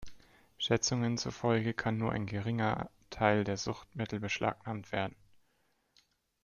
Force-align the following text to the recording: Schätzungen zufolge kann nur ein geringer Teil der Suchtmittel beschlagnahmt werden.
Schätzungen 0.57 1.19
zufolge 1.19 1.75
kann 1.75 1.99
nur 1.99 2.11
ein 2.11 2.25
geringer 2.25 2.89
Teil 3.11 3.43
der 3.43 3.57
Suchtmittel 3.57 4.19
beschlagnahmt 4.19 4.91
werden. 4.91 5.15